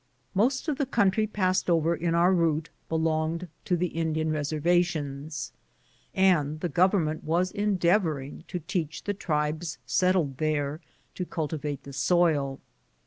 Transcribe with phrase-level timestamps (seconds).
[0.33, 5.51] Most of the country passed over in our route belonged to the Indian Keservations,
[6.15, 10.81] and the Government was endeavoring to teach tlie tribes settled there
[11.13, 12.59] to culti vate the soil.